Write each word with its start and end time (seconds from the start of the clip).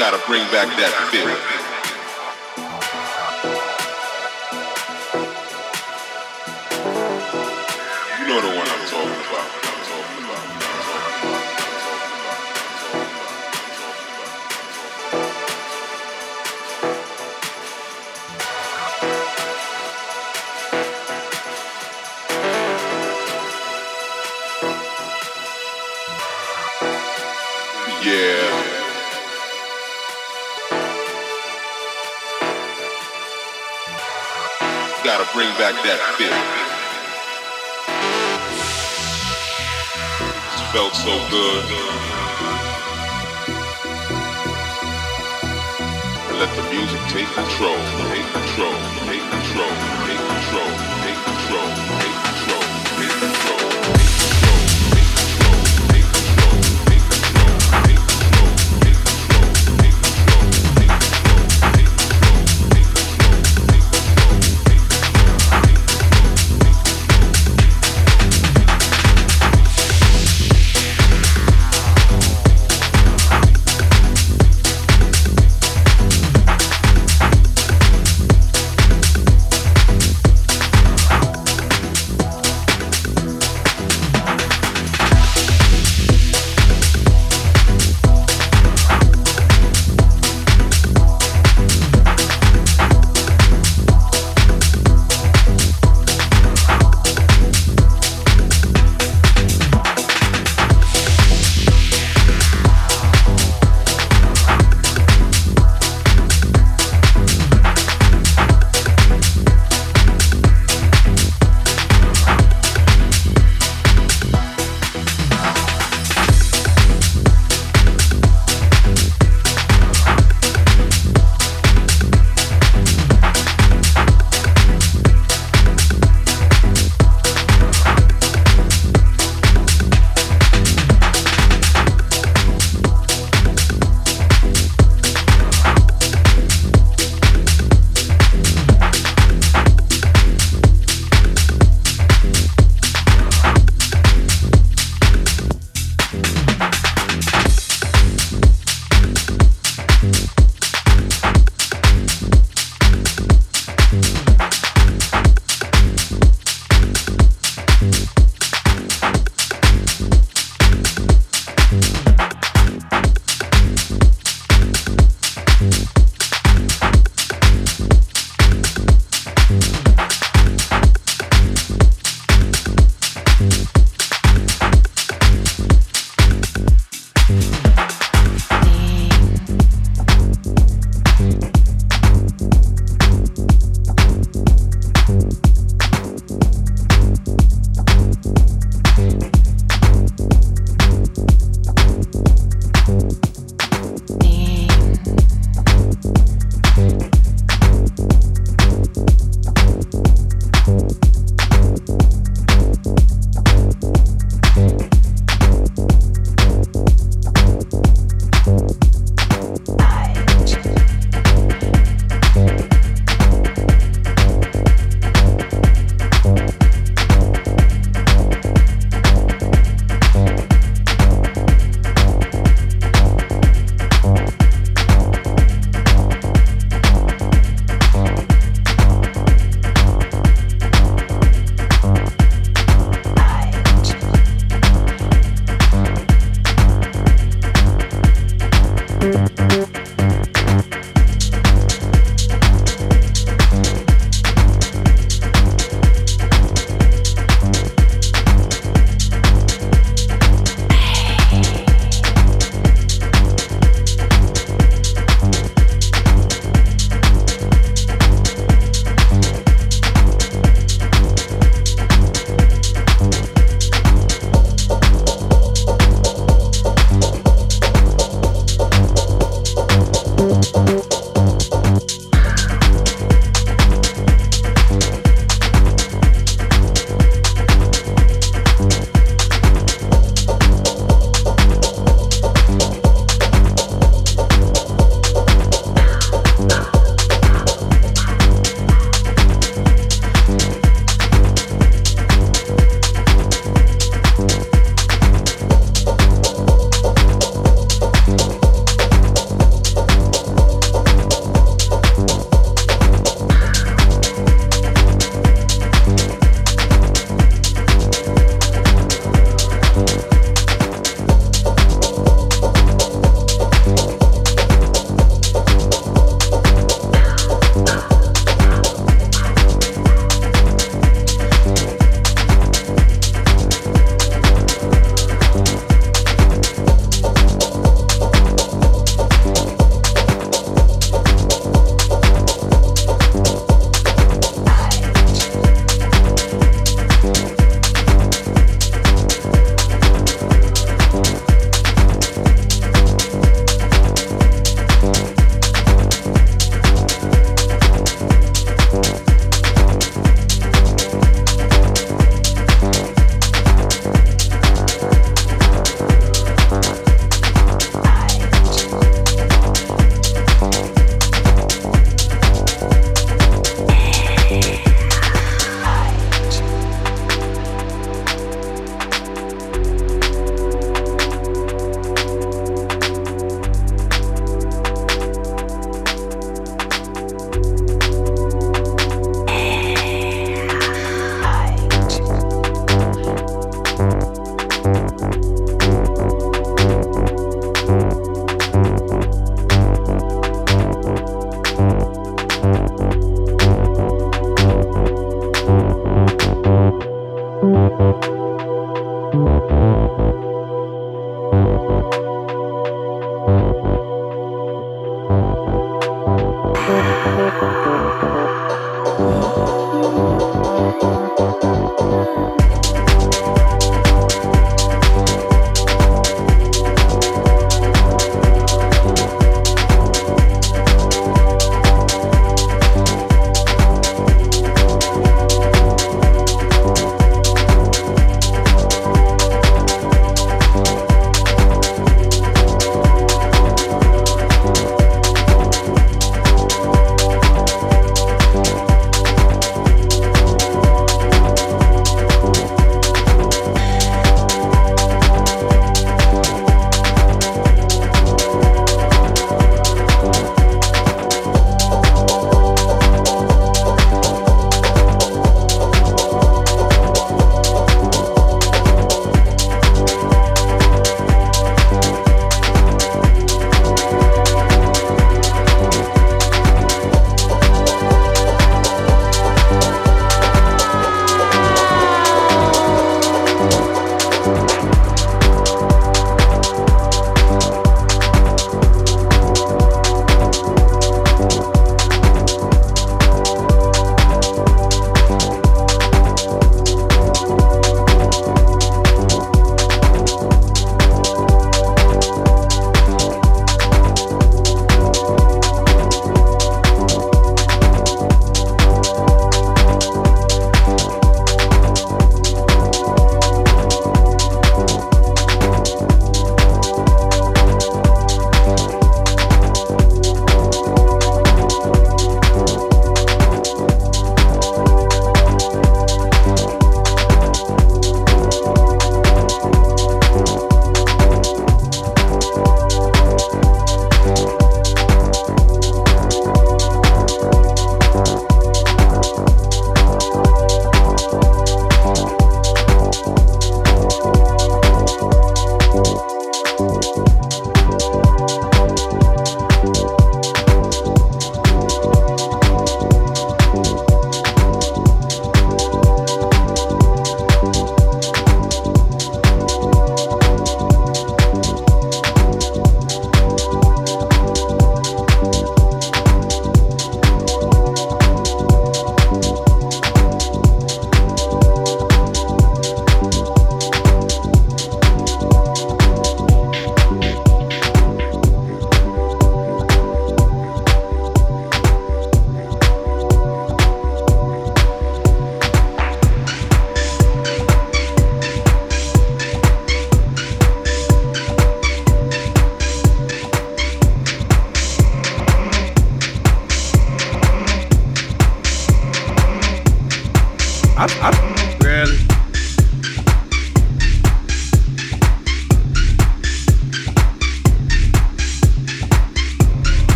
gotta 0.00 0.26
bring 0.26 0.40
back 0.50 0.66
that 0.78 1.10
feeling. 1.12 1.59
back 35.60 35.74
that 35.84 36.00
feel. 36.16 36.32
It 40.56 40.64
felt 40.72 40.94
so 40.96 41.12
good. 41.28 41.64
Let 46.40 46.50
the 46.56 46.62
music 46.72 47.00
take 47.12 47.28
control, 47.34 47.76
take 48.08 48.24
control, 48.32 48.72
take 49.04 49.20
control, 49.28 49.68
take 50.06 50.16
control. 50.16 50.29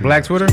Black 0.00 0.24
Twitter? 0.24 0.48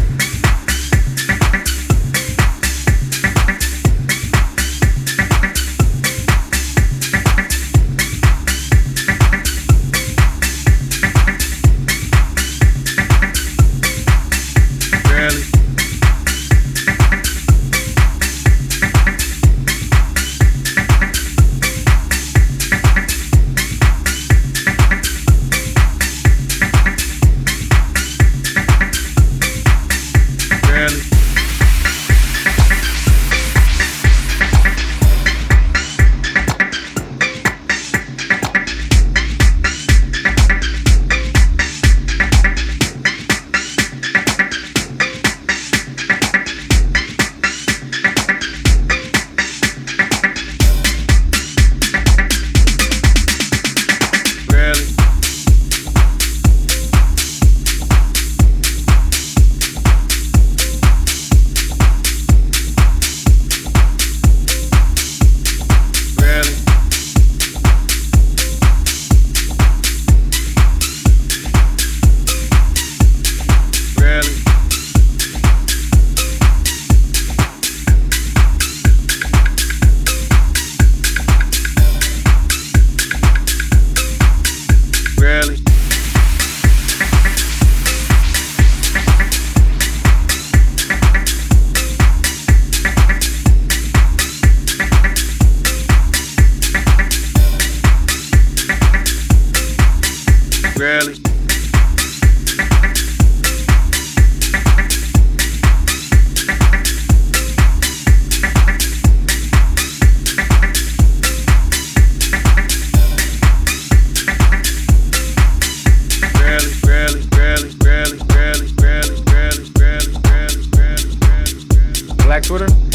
Black 122.29 122.43
Twitter? 122.43 122.88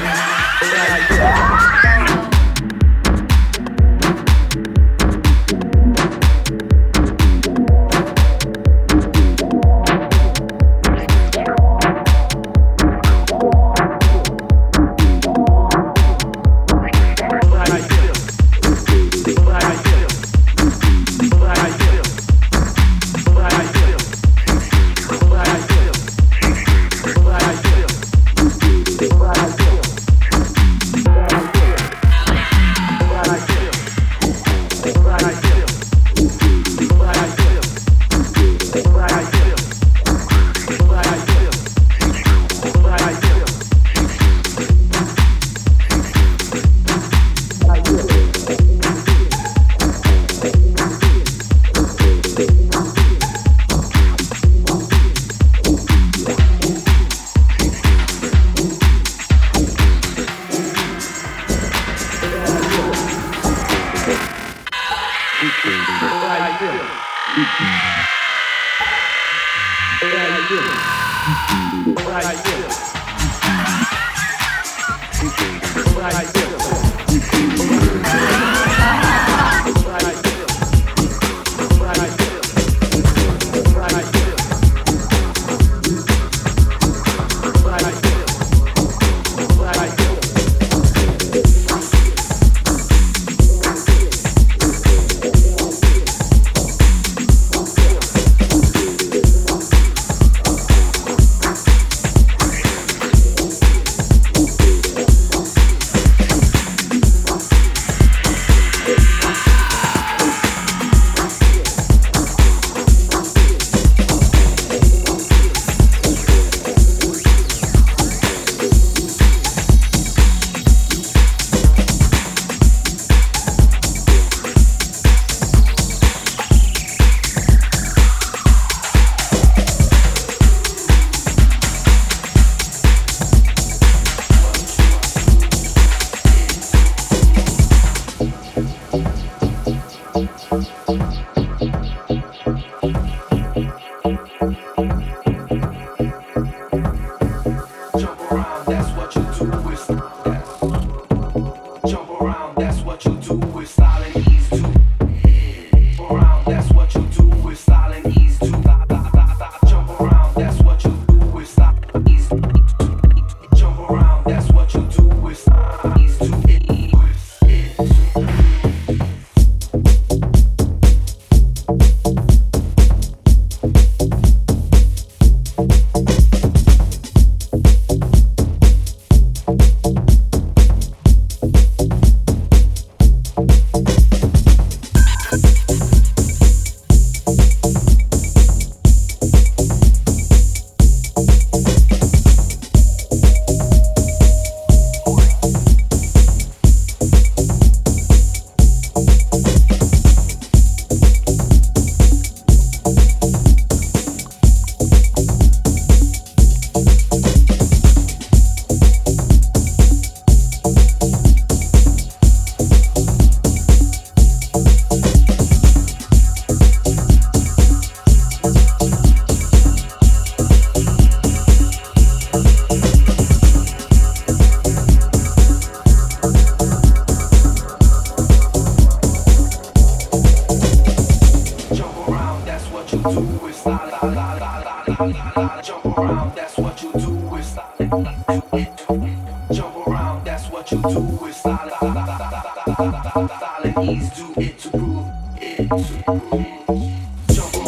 Like 0.00 1.87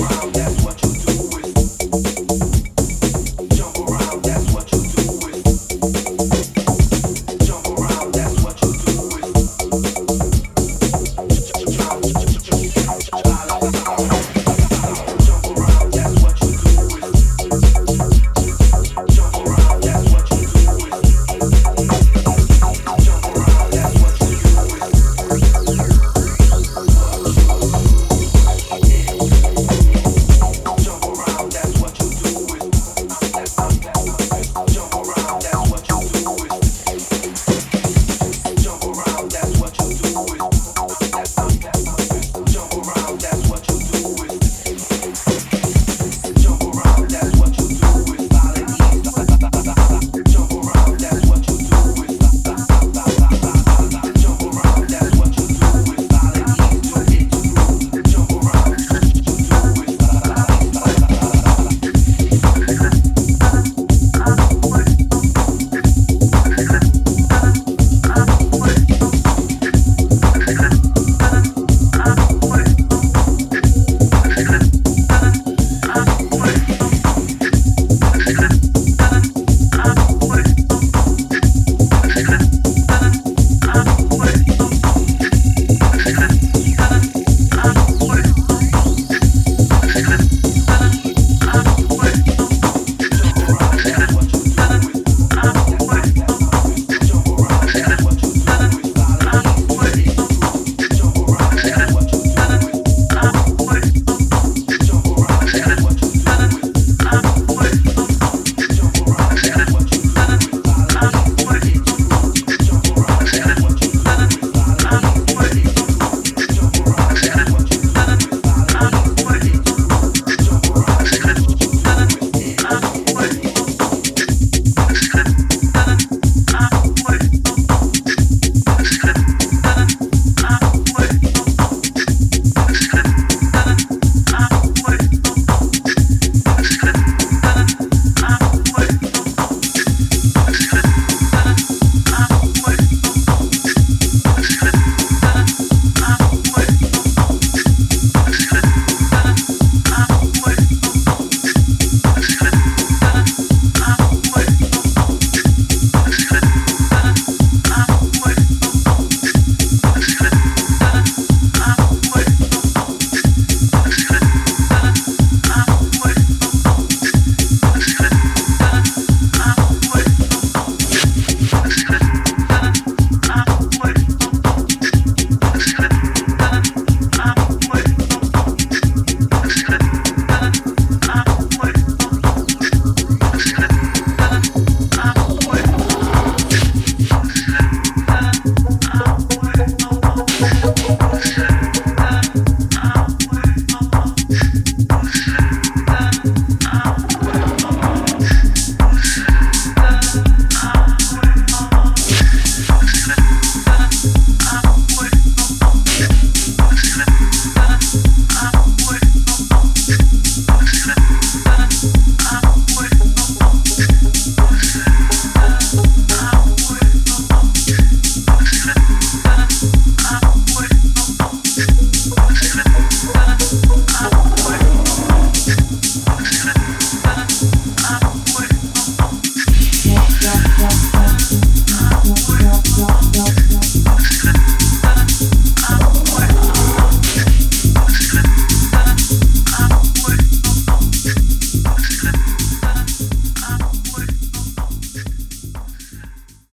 Wow. 0.01 0.60